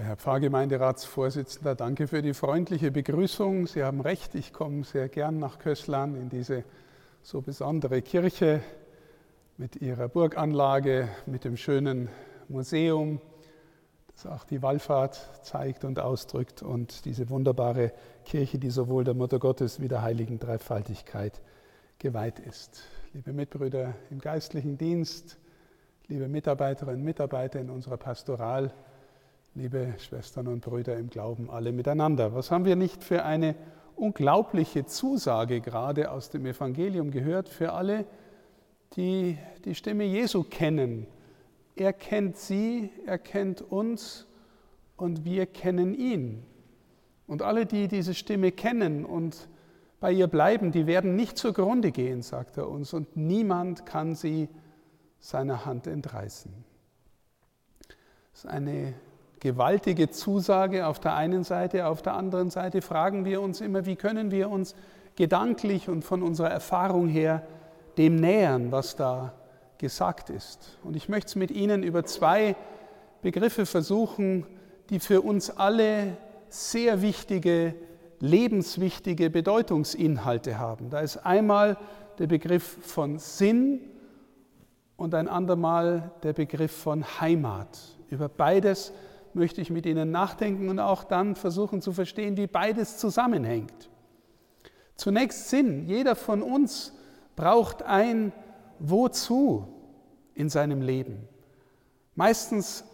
[0.00, 3.66] Herr Pfarrgemeinderatsvorsitzender, danke für die freundliche Begrüßung.
[3.66, 6.62] Sie haben recht, ich komme sehr gern nach Kösslern in diese
[7.22, 8.60] so besondere Kirche
[9.56, 12.08] mit ihrer Burganlage, mit dem schönen
[12.46, 13.20] Museum,
[14.14, 17.92] das auch die Wallfahrt zeigt und ausdrückt und diese wunderbare
[18.24, 21.40] Kirche, die sowohl der Mutter Gottes wie der heiligen Dreifaltigkeit
[21.98, 22.84] geweiht ist.
[23.14, 25.38] Liebe Mitbrüder im geistlichen Dienst,
[26.06, 28.72] liebe Mitarbeiterinnen und Mitarbeiter in unserer Pastoral,
[29.54, 32.34] liebe Schwestern und Brüder im Glauben, alle miteinander.
[32.34, 33.54] Was haben wir nicht für eine
[33.96, 38.06] unglaubliche Zusage gerade aus dem Evangelium gehört für alle,
[38.96, 41.06] die die Stimme Jesu kennen.
[41.76, 44.26] Er kennt sie, er kennt uns
[44.96, 46.44] und wir kennen ihn.
[47.26, 49.48] Und alle, die diese Stimme kennen und
[50.00, 54.48] bei ihr bleiben, die werden nicht zugrunde gehen, sagt er uns, und niemand kann sie
[55.18, 56.52] seiner Hand entreißen.
[58.32, 58.94] Das ist eine
[59.40, 63.96] gewaltige Zusage auf der einen Seite, auf der anderen Seite fragen wir uns immer, wie
[63.96, 64.74] können wir uns
[65.16, 67.42] gedanklich und von unserer Erfahrung her
[67.96, 69.34] dem nähern, was da
[69.78, 70.78] gesagt ist.
[70.84, 72.56] Und ich möchte es mit Ihnen über zwei
[73.22, 74.46] Begriffe versuchen,
[74.90, 76.16] die für uns alle
[76.48, 77.74] sehr wichtige,
[78.20, 80.90] lebenswichtige Bedeutungsinhalte haben.
[80.90, 81.76] Da ist einmal
[82.18, 83.80] der Begriff von Sinn
[84.96, 87.78] und ein andermal der Begriff von Heimat.
[88.10, 88.92] Über beides
[89.34, 93.90] möchte ich mit Ihnen nachdenken und auch dann versuchen zu verstehen, wie beides zusammenhängt.
[94.96, 95.86] Zunächst Sinn.
[95.86, 96.92] Jeder von uns
[97.36, 98.32] braucht ein
[98.80, 99.66] Wozu
[100.34, 101.28] in seinem Leben.
[102.14, 102.84] Meistens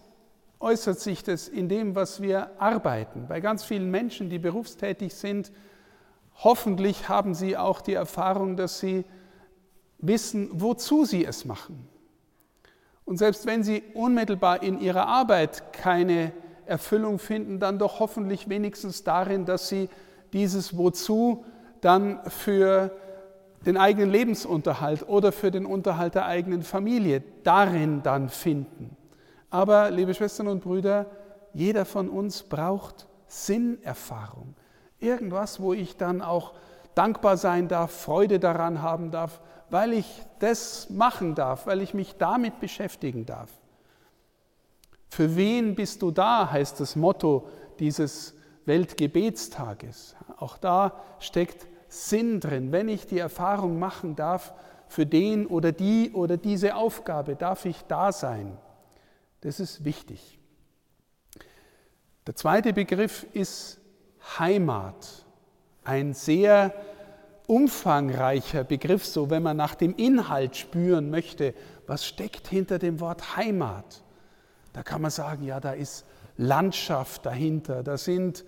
[0.60, 3.26] äußert sich das in dem, was wir arbeiten.
[3.28, 5.52] Bei ganz vielen Menschen, die berufstätig sind,
[6.36, 9.04] hoffentlich haben sie auch die Erfahrung, dass sie
[9.98, 11.88] wissen, wozu sie es machen.
[13.05, 16.33] Und selbst wenn sie unmittelbar in ihrer Arbeit keine
[16.66, 19.88] Erfüllung finden, dann doch hoffentlich wenigstens darin, dass sie
[20.33, 21.44] dieses Wozu
[21.80, 22.91] dann für
[23.66, 28.97] den eigenen Lebensunterhalt oder für den Unterhalt der eigenen Familie darin dann finden.
[29.50, 31.06] Aber, liebe Schwestern und Brüder,
[31.53, 34.54] jeder von uns braucht Sinnerfahrung.
[34.98, 36.54] Irgendwas, wo ich dann auch
[36.94, 39.41] dankbar sein darf, Freude daran haben darf,
[39.74, 43.50] weil ich das machen darf, weil ich mich damit beschäftigen darf.
[45.08, 47.48] Für wen bist du da, heißt das Motto
[47.80, 48.34] dieses
[48.66, 50.14] Weltgebetstages.
[50.36, 52.70] Auch da steckt Sinn drin.
[52.70, 54.54] Wenn ich die Erfahrung machen darf,
[54.86, 58.56] für den oder die oder diese Aufgabe darf ich da sein.
[59.41, 60.38] Das ist wichtig.
[62.28, 63.80] Der zweite Begriff ist
[64.38, 65.26] Heimat.
[65.82, 66.72] Ein sehr
[67.47, 71.55] umfangreicher Begriff, so wenn man nach dem Inhalt spüren möchte,
[71.87, 74.03] was steckt hinter dem Wort Heimat.
[74.72, 76.04] Da kann man sagen, ja, da ist
[76.37, 78.44] Landschaft dahinter, da sind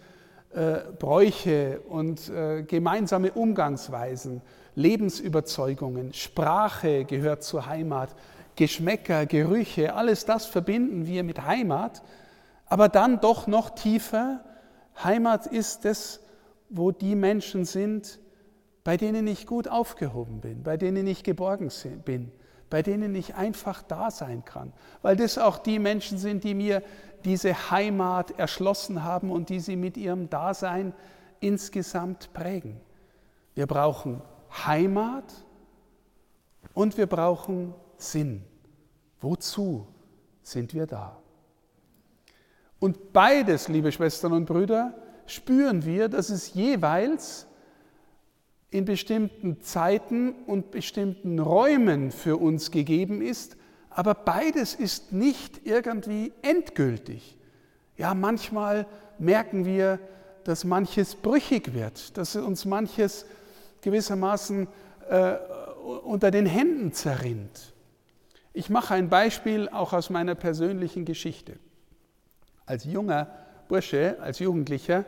[0.54, 4.40] äh, Bräuche und äh, gemeinsame Umgangsweisen,
[4.74, 8.14] Lebensüberzeugungen, Sprache gehört zur Heimat,
[8.56, 12.02] Geschmäcker, Gerüche, alles das verbinden wir mit Heimat,
[12.66, 14.40] aber dann doch noch tiefer,
[15.02, 16.20] Heimat ist es,
[16.70, 18.18] wo die Menschen sind,
[18.86, 21.72] bei denen ich gut aufgehoben bin, bei denen ich geborgen
[22.04, 22.30] bin,
[22.70, 26.84] bei denen ich einfach da sein kann, weil das auch die Menschen sind, die mir
[27.24, 30.94] diese Heimat erschlossen haben und die sie mit ihrem Dasein
[31.40, 32.80] insgesamt prägen.
[33.56, 34.22] Wir brauchen
[34.64, 35.34] Heimat
[36.72, 38.44] und wir brauchen Sinn.
[39.20, 39.88] Wozu
[40.42, 41.20] sind wir da?
[42.78, 44.94] Und beides, liebe Schwestern und Brüder,
[45.26, 47.48] spüren wir, dass es jeweils
[48.76, 53.56] in bestimmten Zeiten und bestimmten Räumen für uns gegeben ist,
[53.88, 57.38] aber beides ist nicht irgendwie endgültig.
[57.96, 58.86] Ja, manchmal
[59.18, 59.98] merken wir,
[60.44, 63.24] dass manches brüchig wird, dass uns manches
[63.80, 64.68] gewissermaßen
[65.08, 65.36] äh,
[66.04, 67.72] unter den Händen zerrinnt.
[68.52, 71.58] Ich mache ein Beispiel auch aus meiner persönlichen Geschichte.
[72.66, 73.28] Als junger
[73.68, 75.06] Bursche, als Jugendlicher,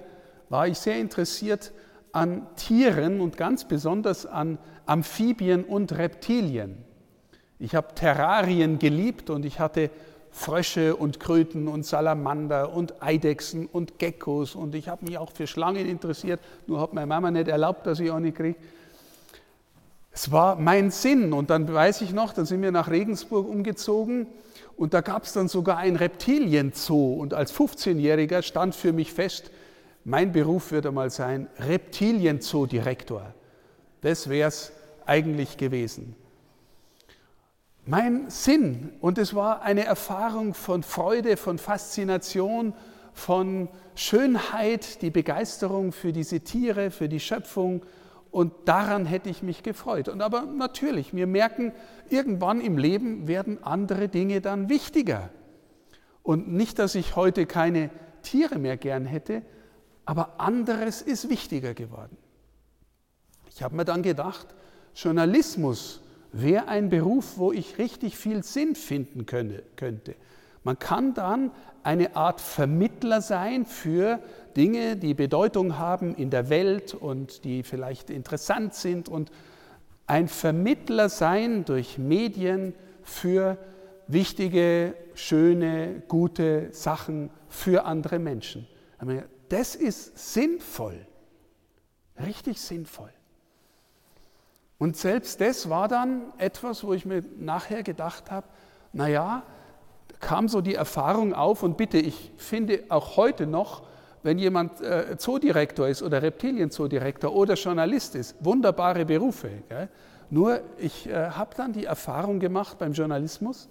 [0.48, 1.72] war ich sehr interessiert
[2.12, 6.78] an Tieren und ganz besonders an Amphibien und Reptilien.
[7.58, 9.90] Ich habe Terrarien geliebt und ich hatte
[10.30, 15.46] Frösche und Kröten und Salamander und Eidechsen und Geckos und ich habe mich auch für
[15.46, 18.58] Schlangen interessiert, nur hat meine Mama nicht erlaubt, dass ich eine kriege.
[20.12, 24.26] Es war mein Sinn und dann weiß ich noch, dann sind wir nach Regensburg umgezogen
[24.76, 29.50] und da gab es dann sogar ein Reptilienzoo und als 15-Jähriger stand für mich fest,
[30.08, 33.34] mein Beruf wird einmal sein Reptilienzoo-Direktor.
[34.00, 34.72] Das wäre es
[35.04, 36.16] eigentlich gewesen.
[37.84, 42.72] Mein Sinn, und es war eine Erfahrung von Freude, von Faszination,
[43.12, 47.84] von Schönheit, die Begeisterung für diese Tiere, für die Schöpfung.
[48.30, 50.08] Und daran hätte ich mich gefreut.
[50.08, 51.72] Und aber natürlich, wir merken,
[52.08, 55.28] irgendwann im Leben werden andere Dinge dann wichtiger.
[56.22, 57.90] Und nicht, dass ich heute keine
[58.22, 59.42] Tiere mehr gern hätte,
[60.08, 62.16] aber anderes ist wichtiger geworden.
[63.50, 64.46] Ich habe mir dann gedacht,
[64.94, 66.00] Journalismus
[66.32, 70.14] wäre ein Beruf, wo ich richtig viel Sinn finden könnte.
[70.64, 71.50] Man kann dann
[71.82, 74.18] eine Art Vermittler sein für
[74.56, 79.30] Dinge, die Bedeutung haben in der Welt und die vielleicht interessant sind und
[80.06, 82.72] ein Vermittler sein durch Medien
[83.02, 83.58] für
[84.06, 88.66] wichtige, schöne, gute Sachen für andere Menschen.
[89.48, 91.06] Das ist sinnvoll,
[92.18, 93.12] richtig sinnvoll.
[94.78, 98.46] Und selbst das war dann etwas, wo ich mir nachher gedacht habe,
[98.92, 99.42] naja,
[100.20, 103.82] kam so die Erfahrung auf und bitte, ich finde auch heute noch,
[104.22, 109.50] wenn jemand äh, Zoodirektor ist oder Reptilienzoodirektor oder Journalist ist, wunderbare Berufe.
[109.68, 109.88] Gell?
[110.30, 113.68] Nur ich äh, habe dann die Erfahrung gemacht beim Journalismus,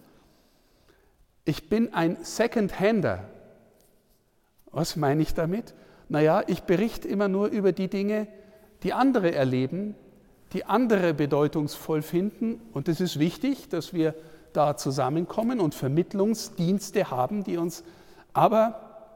[1.46, 3.24] ich bin ein Second-Hander.
[4.72, 5.74] Was meine ich damit?
[6.10, 8.28] Naja, ich berichte immer nur über die Dinge,
[8.84, 9.96] die andere erleben,
[10.54, 12.62] die andere bedeutungsvoll finden.
[12.74, 14.16] Und es ist wichtig, dass wir
[14.54, 17.84] da zusammenkommen und Vermittlungsdienste haben, die uns.
[18.34, 19.10] Aber,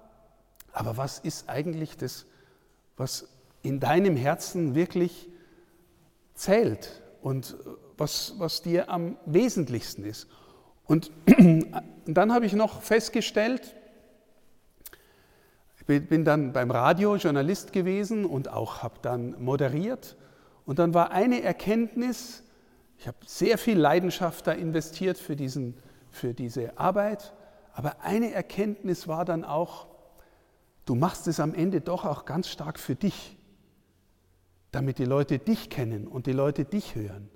[0.73, 2.25] aber was ist eigentlich das,
[2.97, 3.27] was
[3.63, 5.29] in deinem Herzen wirklich
[6.33, 7.55] zählt und
[7.97, 10.27] was, was dir am wesentlichsten ist?
[10.85, 11.11] Und
[12.05, 13.75] dann habe ich noch festgestellt,
[15.99, 20.15] bin dann beim Radio Journalist gewesen und auch habe dann moderiert.
[20.65, 22.43] Und dann war eine Erkenntnis,
[22.97, 25.75] ich habe sehr viel Leidenschaft da investiert für, diesen,
[26.11, 27.33] für diese Arbeit,
[27.73, 29.87] aber eine Erkenntnis war dann auch,
[30.85, 33.37] du machst es am Ende doch auch ganz stark für dich,
[34.71, 37.29] damit die Leute dich kennen und die Leute dich hören.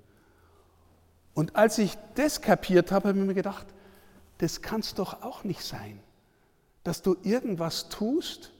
[1.34, 3.66] Und als ich das kapiert habe, habe ich mir gedacht,
[4.38, 6.00] das kann es doch auch nicht sein,
[6.86, 8.52] dass du irgendwas tust,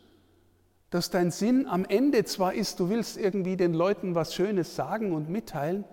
[0.91, 5.13] dass dein Sinn am Ende zwar ist, du willst irgendwie den Leuten was Schönes sagen
[5.13, 5.85] und mitteilen,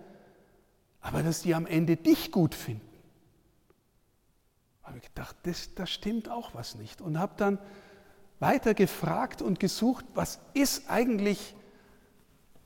[1.00, 2.88] aber dass die am Ende dich gut finden.
[4.82, 7.00] Habe ich gedacht, das, das stimmt auch was nicht.
[7.00, 7.58] Und habe dann
[8.40, 11.54] weiter gefragt und gesucht, was ist eigentlich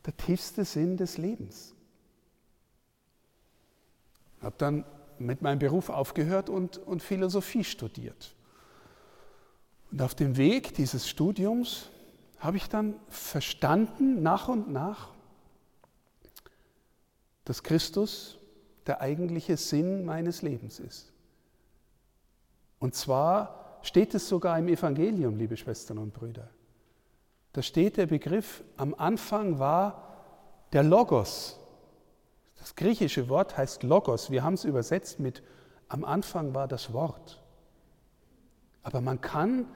[0.06, 1.74] der tiefste Sinn des Lebens?
[4.40, 4.84] Habe dann
[5.18, 8.34] mit meinem Beruf aufgehört und, und Philosophie studiert.
[9.90, 11.90] Und auf dem Weg dieses Studiums
[12.38, 15.08] habe ich dann verstanden, nach und nach,
[17.44, 18.38] dass Christus
[18.86, 21.12] der eigentliche Sinn meines Lebens ist.
[22.78, 26.48] Und zwar steht es sogar im Evangelium, liebe Schwestern und Brüder.
[27.52, 30.24] Da steht der Begriff, am Anfang war
[30.72, 31.58] der Logos.
[32.58, 34.30] Das griechische Wort heißt Logos.
[34.30, 35.42] Wir haben es übersetzt mit
[35.88, 37.42] am Anfang war das Wort.
[38.82, 39.66] Aber man kann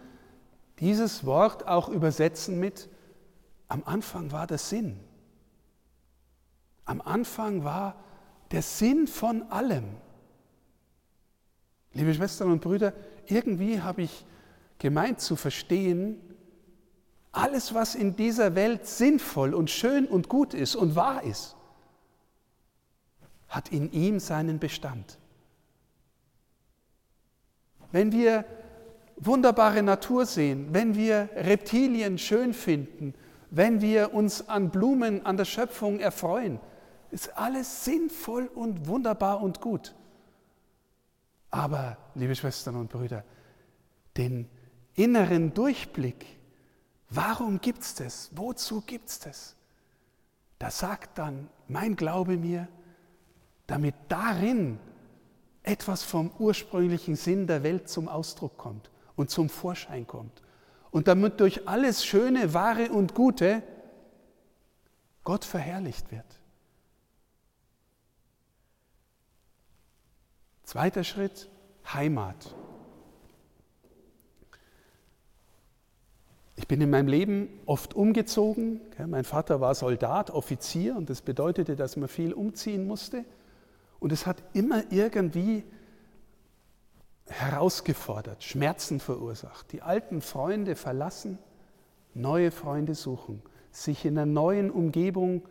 [0.79, 2.89] dieses Wort auch übersetzen mit
[3.69, 5.01] am Anfang war der Sinn.
[6.85, 7.97] Am Anfang war
[8.51, 9.97] der Sinn von allem.
[11.95, 12.93] Liebe Schwestern und Brüder,
[13.27, 14.27] irgendwie habe ich
[14.79, 16.21] gemeint zu verstehen,
[17.33, 21.57] alles, was in dieser Welt sinnvoll und schön und gut ist und wahr ist,
[23.49, 25.19] hat in ihm seinen Bestand.
[27.91, 28.45] Wenn wir
[29.25, 33.15] wunderbare Natur sehen, wenn wir Reptilien schön finden,
[33.51, 36.59] wenn wir uns an Blumen, an der Schöpfung erfreuen,
[37.11, 39.95] ist alles sinnvoll und wunderbar und gut.
[41.51, 43.25] Aber, liebe Schwestern und Brüder,
[44.17, 44.49] den
[44.95, 46.27] inneren Durchblick,
[47.11, 48.31] warum gibt es das?
[48.35, 49.57] Wozu gibt es das?
[50.59, 52.69] Da sagt dann mein Glaube mir,
[53.67, 54.79] damit darin
[55.63, 60.43] etwas vom ursprünglichen Sinn der Welt zum Ausdruck kommt und zum Vorschein kommt.
[60.91, 63.63] Und damit durch alles Schöne, Wahre und Gute
[65.25, 66.27] Gott verherrlicht wird.
[70.65, 71.49] Zweiter Schritt,
[71.93, 72.55] Heimat.
[76.57, 78.81] Ich bin in meinem Leben oft umgezogen.
[79.07, 83.25] Mein Vater war Soldat, Offizier und das bedeutete, dass man viel umziehen musste.
[83.99, 85.65] Und es hat immer irgendwie
[87.33, 89.73] herausgefordert, Schmerzen verursacht.
[89.73, 91.39] Die alten Freunde verlassen,
[92.15, 95.43] neue Freunde suchen, sich in einer neuen Umgebung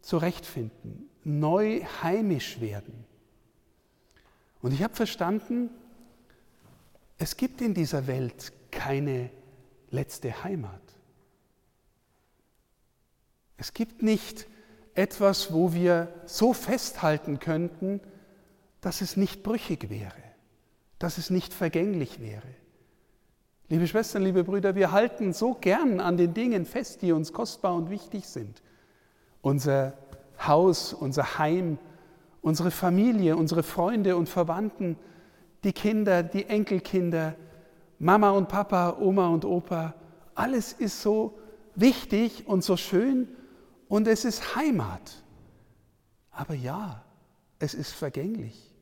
[0.00, 3.04] zurechtfinden, neu heimisch werden.
[4.62, 5.70] Und ich habe verstanden,
[7.18, 9.30] es gibt in dieser Welt keine
[9.90, 10.80] letzte Heimat.
[13.56, 14.46] Es gibt nicht
[14.94, 18.00] etwas, wo wir so festhalten könnten,
[18.80, 20.22] dass es nicht brüchig wäre,
[21.04, 22.48] dass es nicht vergänglich wäre.
[23.68, 27.74] Liebe Schwestern, liebe Brüder, wir halten so gern an den Dingen fest, die uns kostbar
[27.74, 28.62] und wichtig sind.
[29.42, 29.98] Unser
[30.46, 31.76] Haus, unser Heim,
[32.40, 34.96] unsere Familie, unsere Freunde und Verwandten,
[35.62, 37.34] die Kinder, die Enkelkinder,
[37.98, 39.92] Mama und Papa, Oma und Opa,
[40.34, 41.38] alles ist so
[41.74, 43.28] wichtig und so schön
[43.88, 45.22] und es ist Heimat.
[46.30, 47.04] Aber ja,
[47.58, 48.73] es ist vergänglich.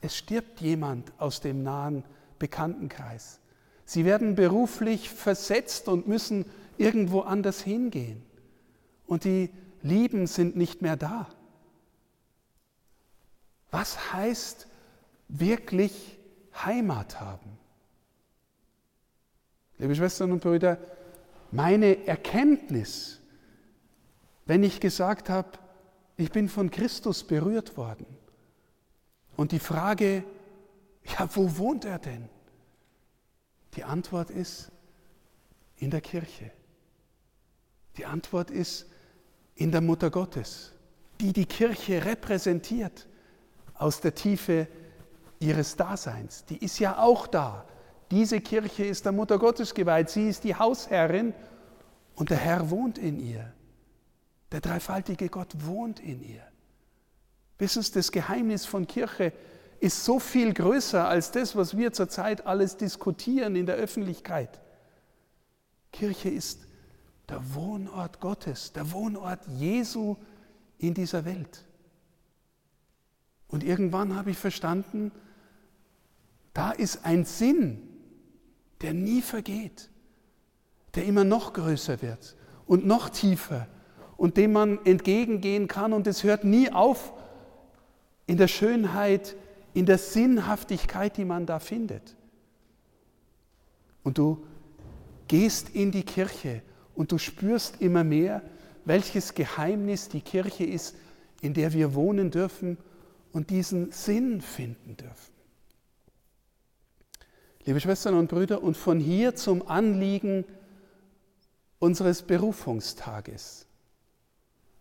[0.00, 2.04] Es stirbt jemand aus dem nahen
[2.38, 3.40] Bekanntenkreis.
[3.84, 6.44] Sie werden beruflich versetzt und müssen
[6.76, 8.22] irgendwo anders hingehen.
[9.06, 9.50] Und die
[9.82, 11.28] Lieben sind nicht mehr da.
[13.70, 14.66] Was heißt
[15.28, 16.18] wirklich
[16.54, 17.58] Heimat haben?
[19.78, 20.78] Liebe Schwestern und Brüder,
[21.52, 23.20] meine Erkenntnis,
[24.46, 25.50] wenn ich gesagt habe,
[26.16, 28.06] ich bin von Christus berührt worden
[29.36, 30.24] und die Frage,
[31.04, 32.28] ja, wo wohnt er denn?
[33.74, 34.70] Die Antwort ist
[35.76, 36.50] in der Kirche.
[37.96, 38.86] Die Antwort ist
[39.54, 40.72] in der Mutter Gottes,
[41.20, 43.06] die die Kirche repräsentiert
[43.74, 44.68] aus der Tiefe
[45.38, 46.44] ihres Daseins.
[46.46, 47.66] Die ist ja auch da.
[48.10, 50.10] Diese Kirche ist der Mutter Gottes geweiht.
[50.10, 51.34] Sie ist die Hausherrin
[52.14, 53.52] und der Herr wohnt in ihr.
[54.52, 56.42] Der dreifaltige Gott wohnt in ihr.
[57.58, 59.32] Wissen Sie, das Geheimnis von Kirche
[59.80, 64.60] ist so viel größer als das, was wir zurzeit alles diskutieren in der Öffentlichkeit.
[65.92, 66.66] Kirche ist
[67.28, 70.16] der Wohnort Gottes, der Wohnort Jesu
[70.78, 71.64] in dieser Welt.
[73.48, 75.12] Und irgendwann habe ich verstanden,
[76.52, 77.82] da ist ein Sinn,
[78.80, 79.90] der nie vergeht,
[80.94, 82.36] der immer noch größer wird
[82.66, 83.68] und noch tiefer
[84.16, 87.12] und dem man entgegengehen kann und es hört nie auf
[88.26, 89.36] in der Schönheit,
[89.74, 92.16] in der Sinnhaftigkeit, die man da findet.
[94.02, 94.44] Und du
[95.28, 96.62] gehst in die Kirche
[96.94, 98.42] und du spürst immer mehr,
[98.84, 100.96] welches Geheimnis die Kirche ist,
[101.40, 102.78] in der wir wohnen dürfen
[103.32, 105.34] und diesen Sinn finden dürfen.
[107.64, 110.44] Liebe Schwestern und Brüder, und von hier zum Anliegen
[111.80, 113.66] unseres Berufungstages.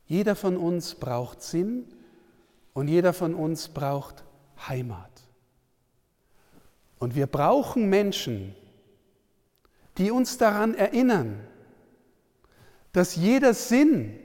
[0.05, 1.85] Jeder von uns braucht Sinn
[2.75, 4.25] und jeder von uns braucht
[4.67, 5.23] Heimat.
[6.99, 8.53] Und wir brauchen Menschen,
[9.97, 11.47] die uns daran erinnern,
[12.91, 14.19] dass jeder Sinn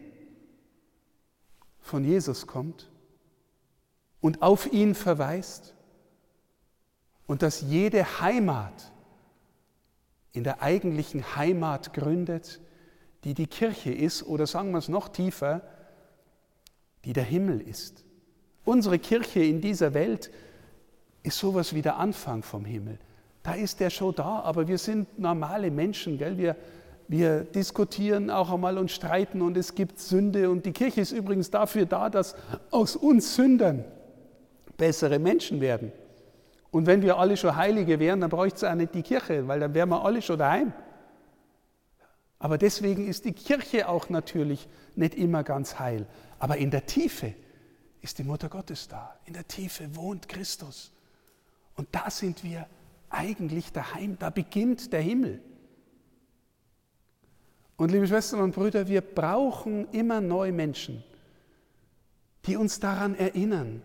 [1.80, 2.90] von Jesus kommt
[4.20, 5.74] und auf ihn verweist
[7.28, 8.90] und dass jede Heimat
[10.32, 12.60] in der eigentlichen Heimat gründet,
[13.22, 15.62] die die Kirche ist oder sagen wir es noch tiefer,
[17.04, 18.04] die der Himmel ist.
[18.64, 20.30] Unsere Kirche in dieser Welt
[21.22, 22.98] ist sowas wie der Anfang vom Himmel.
[23.42, 26.36] Da ist der schon da, aber wir sind normale Menschen, gell?
[26.36, 26.56] Wir,
[27.08, 31.50] wir diskutieren auch einmal und streiten und es gibt Sünde und die Kirche ist übrigens
[31.50, 32.36] dafür da, dass
[32.70, 33.84] aus uns Sündern
[34.76, 35.92] bessere Menschen werden.
[36.70, 39.58] Und wenn wir alle schon Heilige wären, dann bräuchte es auch nicht die Kirche, weil
[39.58, 40.72] dann wären wir alle schon daheim.
[42.38, 46.06] Aber deswegen ist die Kirche auch natürlich nicht immer ganz heil.
[46.38, 47.34] Aber in der Tiefe
[48.02, 49.16] ist die Mutter Gottes da.
[49.24, 50.92] In der Tiefe wohnt Christus.
[51.76, 52.66] Und da sind wir
[53.08, 54.18] eigentlich daheim.
[54.18, 55.42] Da beginnt der Himmel.
[57.76, 61.02] Und liebe Schwestern und Brüder, wir brauchen immer neue Menschen,
[62.44, 63.82] die uns daran erinnern,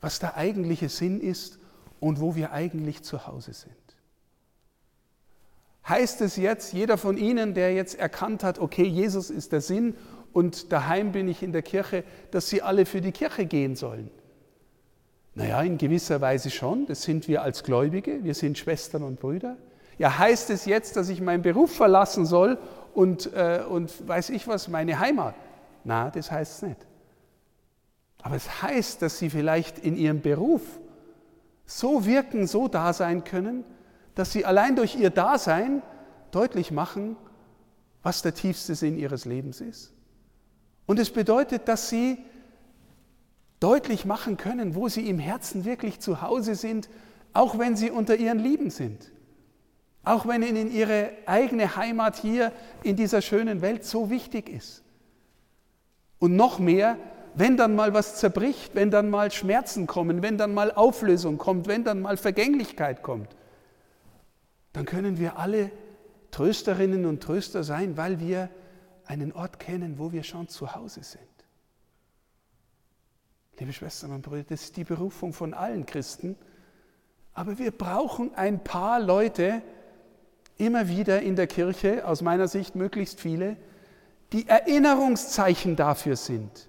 [0.00, 1.58] was der eigentliche Sinn ist
[2.00, 3.74] und wo wir eigentlich zu Hause sind.
[5.88, 9.94] Heißt es jetzt, jeder von Ihnen, der jetzt erkannt hat, okay, Jesus ist der Sinn
[10.34, 14.10] und daheim bin ich in der Kirche, dass Sie alle für die Kirche gehen sollen?
[15.36, 16.86] Naja, in gewisser Weise schon.
[16.86, 18.22] Das sind wir als Gläubige.
[18.24, 19.56] Wir sind Schwestern und Brüder.
[19.96, 22.58] Ja, heißt es jetzt, dass ich meinen Beruf verlassen soll
[22.94, 25.36] und, äh, und weiß ich was, meine Heimat?
[25.84, 26.86] Na, das heißt es nicht.
[28.20, 30.62] Aber es heißt, dass sie vielleicht in ihrem Beruf
[31.64, 33.64] so wirken, so da sein können,
[34.16, 35.80] dass sie allein durch ihr Dasein
[36.32, 37.16] deutlich machen,
[38.02, 39.93] was der tiefste Sinn ihres Lebens ist.
[40.86, 42.18] Und es bedeutet, dass sie
[43.60, 46.88] deutlich machen können, wo sie im Herzen wirklich zu Hause sind,
[47.32, 49.10] auch wenn sie unter ihren Lieben sind.
[50.04, 54.82] Auch wenn ihnen ihre eigene Heimat hier in dieser schönen Welt so wichtig ist.
[56.18, 56.98] Und noch mehr,
[57.34, 61.66] wenn dann mal was zerbricht, wenn dann mal Schmerzen kommen, wenn dann mal Auflösung kommt,
[61.66, 63.34] wenn dann mal Vergänglichkeit kommt,
[64.72, 65.70] dann können wir alle
[66.30, 68.50] Trösterinnen und Tröster sein, weil wir
[69.06, 71.22] einen Ort kennen, wo wir schon zu Hause sind.
[73.58, 76.36] Liebe Schwestern und Brüder, das ist die Berufung von allen Christen.
[77.32, 79.62] Aber wir brauchen ein paar Leute
[80.56, 83.56] immer wieder in der Kirche, aus meiner Sicht möglichst viele,
[84.32, 86.68] die Erinnerungszeichen dafür sind.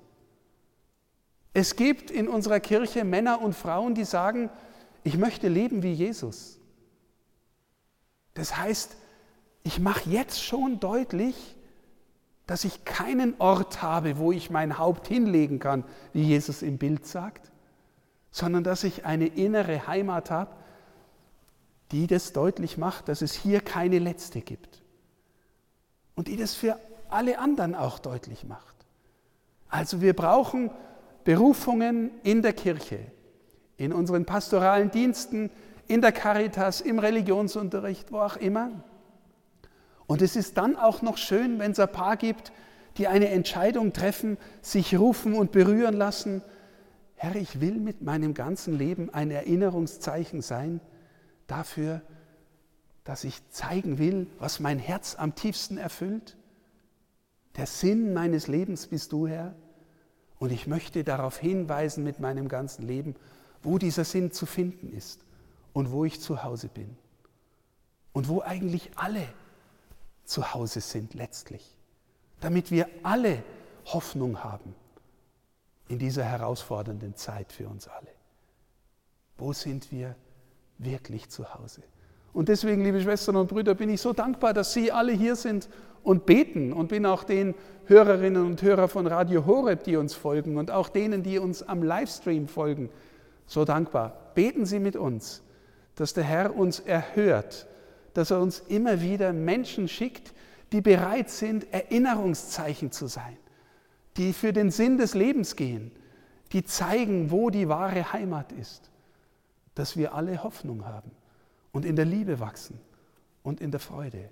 [1.53, 4.49] Es gibt in unserer Kirche Männer und Frauen, die sagen,
[5.03, 6.59] ich möchte leben wie Jesus.
[8.33, 8.97] Das heißt,
[9.63, 11.54] ich mache jetzt schon deutlich,
[12.47, 15.83] dass ich keinen Ort habe, wo ich mein Haupt hinlegen kann,
[16.13, 17.51] wie Jesus im Bild sagt,
[18.31, 20.51] sondern dass ich eine innere Heimat habe,
[21.91, 24.81] die das deutlich macht, dass es hier keine letzte gibt.
[26.15, 28.75] Und die das für alle anderen auch deutlich macht.
[29.69, 30.71] Also wir brauchen
[31.23, 32.99] Berufungen in der Kirche,
[33.77, 35.49] in unseren pastoralen Diensten,
[35.87, 38.71] in der Caritas, im Religionsunterricht, wo auch immer.
[40.07, 42.51] Und es ist dann auch noch schön, wenn es ein paar gibt,
[42.97, 46.41] die eine Entscheidung treffen, sich rufen und berühren lassen.
[47.15, 50.79] Herr, ich will mit meinem ganzen Leben ein Erinnerungszeichen sein
[51.47, 52.01] dafür,
[53.03, 56.37] dass ich zeigen will, was mein Herz am tiefsten erfüllt.
[57.55, 59.55] Der Sinn meines Lebens bist du, Herr.
[60.39, 63.15] Und ich möchte darauf hinweisen mit meinem ganzen Leben,
[63.63, 65.21] wo dieser Sinn zu finden ist
[65.73, 66.97] und wo ich zu Hause bin.
[68.11, 69.27] Und wo eigentlich alle
[70.25, 71.75] zu Hause sind letztlich,
[72.39, 73.43] damit wir alle
[73.85, 74.75] Hoffnung haben
[75.87, 78.07] in dieser herausfordernden Zeit für uns alle.
[79.37, 80.15] Wo sind wir
[80.77, 81.83] wirklich zu Hause?
[82.33, 85.69] Und deswegen, liebe Schwestern und Brüder, bin ich so dankbar, dass Sie alle hier sind
[86.03, 87.55] und beten und bin auch den
[87.85, 91.81] Hörerinnen und Hörern von Radio Horeb, die uns folgen und auch denen, die uns am
[91.81, 92.89] Livestream folgen,
[93.45, 94.31] so dankbar.
[94.35, 95.43] Beten Sie mit uns,
[95.95, 97.67] dass der Herr uns erhört
[98.15, 100.33] dass er uns immer wieder Menschen schickt,
[100.71, 103.37] die bereit sind, Erinnerungszeichen zu sein,
[104.17, 105.91] die für den Sinn des Lebens gehen,
[106.53, 108.89] die zeigen, wo die wahre Heimat ist,
[109.75, 111.11] dass wir alle Hoffnung haben
[111.73, 112.79] und in der Liebe wachsen
[113.43, 114.29] und in der Freude.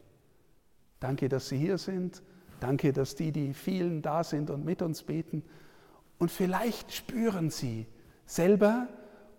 [1.02, 2.24] Danke, dass Sie hier sind.
[2.62, 5.44] Danke, dass die, die vielen da sind und mit uns beten.
[6.18, 7.86] Und vielleicht spüren Sie
[8.26, 8.88] selber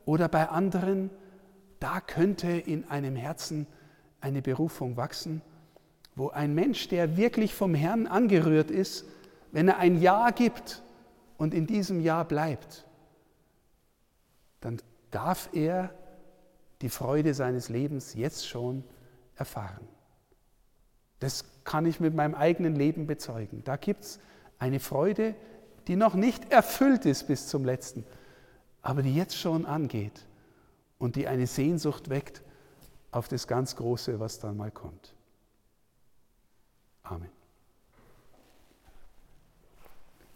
[0.04, 1.09] oder bei anderen,
[1.80, 3.66] da könnte in einem Herzen
[4.24, 5.42] eine Berufung wachsen,
[6.16, 9.04] wo ein Mensch, der wirklich vom Herrn angerührt ist,
[9.52, 10.82] wenn er ein Ja gibt
[11.37, 12.87] und in diesem Ja bleibt,
[14.62, 15.94] dann darf er
[16.80, 18.82] die Freude seines Lebens jetzt schon
[19.37, 19.87] erfahren.
[21.20, 23.62] Das kann ich mit meinem eigenen Leben bezeugen.
[23.64, 24.20] Da gibt es
[24.58, 25.34] eine Freude,
[25.87, 28.06] die noch nicht erfüllt ist bis zum letzten,
[28.80, 30.26] aber die jetzt schon angeht
[30.98, 32.42] und die eine Sehnsucht weckt
[33.14, 35.14] auf das ganz Große, was dann mal kommt.
[37.05, 37.33] Amen.